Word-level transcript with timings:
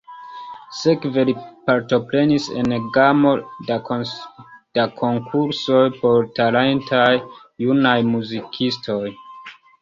Sekve 0.75 1.25
li 1.29 1.33
partoprenis 1.65 2.47
en 2.61 2.73
gamo 2.95 3.33
da 3.67 4.85
konkursoj 5.01 5.83
por 6.01 6.27
talentaj 6.41 7.07
junaj 7.67 7.95
muzikistoj. 8.17 9.05